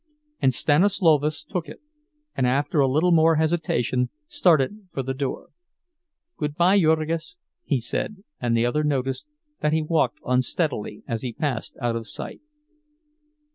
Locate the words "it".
1.69-1.79